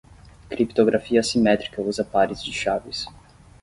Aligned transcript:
Criptografia 0.49 1.19
assimétrica 1.19 1.79
usa 1.79 2.03
pares 2.03 2.43
de 2.43 2.51
chaves. 2.51 3.05